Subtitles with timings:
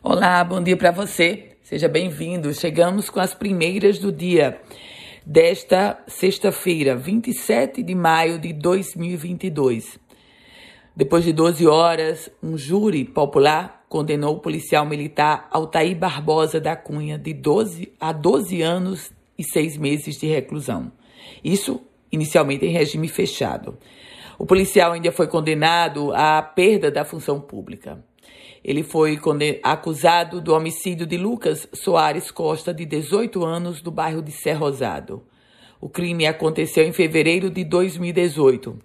[0.00, 1.56] Olá, bom dia para você.
[1.60, 2.54] Seja bem-vindo.
[2.54, 4.60] Chegamos com as primeiras do dia
[5.26, 9.98] desta sexta-feira, 27 de maio de 2022.
[10.94, 17.18] Depois de 12 horas, um júri popular condenou o policial militar Altair Barbosa da Cunha
[17.18, 20.92] de 12 a 12 anos e 6 meses de reclusão.
[21.42, 23.76] Isso inicialmente em regime fechado.
[24.38, 28.04] O policial ainda foi condenado à perda da função pública.
[28.62, 29.18] Ele foi
[29.64, 35.24] acusado do homicídio de Lucas Soares Costa, de 18 anos, do bairro de Serra Rosado.
[35.80, 38.78] O crime aconteceu em fevereiro de 2018.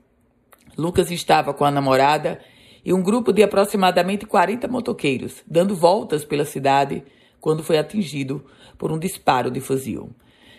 [0.75, 2.39] Lucas estava com a namorada
[2.83, 7.03] e um grupo de aproximadamente 40 motoqueiros, dando voltas pela cidade,
[7.39, 8.43] quando foi atingido
[8.75, 10.09] por um disparo de fuzil.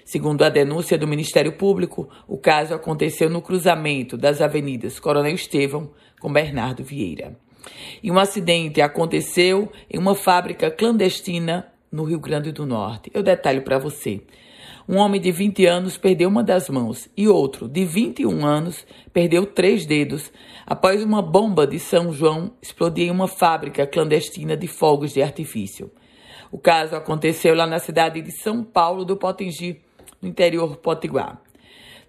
[0.04, 5.90] Segundo a denúncia do Ministério Público, o caso aconteceu no cruzamento das avenidas Coronel Estevão
[6.20, 7.36] com Bernardo Vieira.
[8.02, 13.10] E um acidente aconteceu em uma fábrica clandestina no Rio Grande do Norte.
[13.14, 14.20] Eu detalho para você.
[14.86, 19.47] Um homem de 20 anos perdeu uma das mãos e outro, de 21 anos, perdeu
[19.47, 20.30] três dedos
[20.66, 25.91] após uma bomba de São João explodir em uma fábrica clandestina de fogos de artifício.
[26.52, 29.80] O caso aconteceu lá na cidade de São Paulo do Potengi,
[30.25, 31.41] no interior potiguar.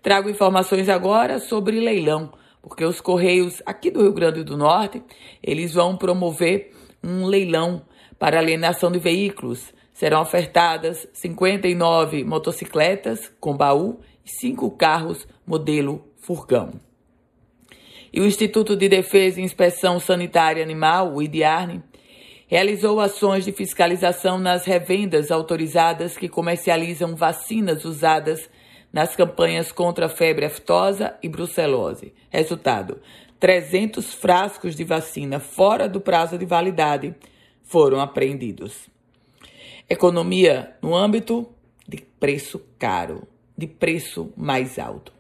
[0.02, 2.32] Trago informações agora sobre leilão
[2.68, 5.04] porque os Correios aqui do Rio Grande do Norte,
[5.44, 6.72] eles vão promover
[7.04, 7.86] um leilão
[8.18, 9.72] para alienação de veículos.
[9.94, 16.72] Serão ofertadas 59 motocicletas com baú e 5 carros modelo furgão.
[18.12, 21.84] E o Instituto de Defesa e Inspeção Sanitária Animal, o IDIARNE,
[22.48, 28.50] realizou ações de fiscalização nas revendas autorizadas que comercializam vacinas usadas
[28.94, 32.14] nas campanhas contra a febre aftosa e brucelose.
[32.30, 33.00] Resultado:
[33.40, 37.14] 300 frascos de vacina fora do prazo de validade
[37.64, 38.88] foram apreendidos.
[39.90, 41.48] Economia no âmbito
[41.88, 45.14] de preço caro, de preço mais alto.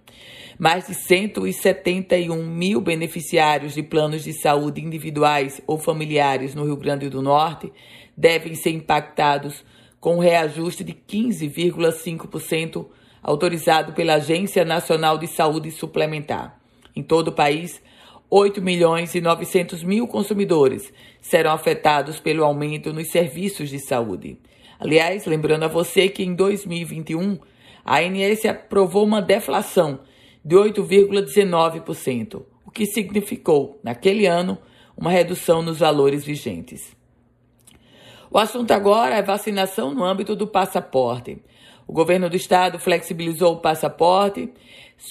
[0.57, 7.09] Mais de 171 mil beneficiários de planos de saúde individuais ou familiares no Rio Grande
[7.09, 7.73] do Norte
[8.15, 9.65] devem ser impactados
[9.99, 12.87] com um reajuste de 15,5%
[13.21, 16.57] autorizado pela Agência Nacional de Saúde Suplementar.
[16.95, 17.81] Em todo o país,
[18.29, 24.37] 8 milhões e 900 mil consumidores serão afetados pelo aumento nos serviços de saúde.
[24.79, 27.39] Aliás, lembrando a você que em 2021
[27.83, 29.99] a ANS aprovou uma deflação
[30.45, 34.59] de 8,19%, o que significou, naquele ano,
[34.95, 36.95] uma redução nos valores vigentes.
[38.29, 41.41] O assunto agora é vacinação no âmbito do passaporte.
[41.87, 44.53] O governo do estado flexibilizou o passaporte,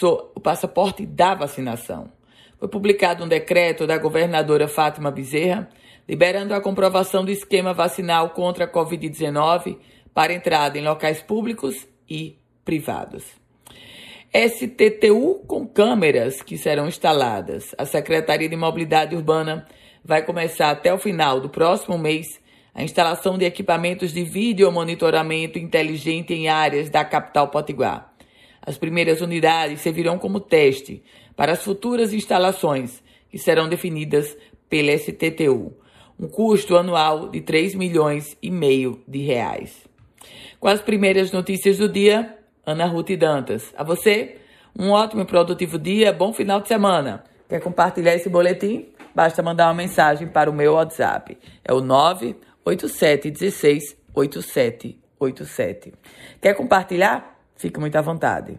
[0.02, 2.12] o passaporte da vacinação.
[2.56, 5.68] Foi publicado um decreto da governadora Fátima Bezerra,
[6.08, 9.78] liberando a comprovação do esquema vacinal contra a Covid-19
[10.12, 13.43] para entrada em locais públicos e privados.
[14.36, 17.72] STTU com câmeras que serão instaladas.
[17.78, 19.64] A Secretaria de Mobilidade Urbana
[20.04, 22.40] vai começar até o final do próximo mês
[22.74, 28.12] a instalação de equipamentos de vídeo monitoramento inteligente em áreas da capital potiguar.
[28.60, 31.04] As primeiras unidades servirão como teste
[31.36, 34.36] para as futuras instalações, que serão definidas
[34.68, 35.72] pela STTU.
[36.18, 39.86] Um custo anual de 3 milhões e meio de reais.
[40.58, 42.36] Com as primeiras notícias do dia,
[42.66, 43.72] Ana Ruth Dantas.
[43.76, 44.38] A você,
[44.78, 47.24] um ótimo e produtivo dia, bom final de semana.
[47.48, 48.88] Quer compartilhar esse boletim?
[49.14, 51.38] Basta mandar uma mensagem para o meu WhatsApp.
[51.64, 55.92] É o 9 8716 8787.
[56.40, 57.38] Quer compartilhar?
[57.56, 58.58] Fique muito à vontade.